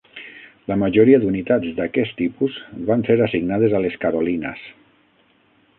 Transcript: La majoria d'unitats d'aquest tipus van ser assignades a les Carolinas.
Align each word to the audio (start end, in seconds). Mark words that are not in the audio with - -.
La 0.69 0.77
majoria 0.83 1.19
d'unitats 1.25 1.75
d'aquest 1.81 2.17
tipus 2.23 2.57
van 2.89 3.07
ser 3.11 3.19
assignades 3.27 3.79
a 3.81 3.83
les 3.87 4.01
Carolinas. 4.07 4.65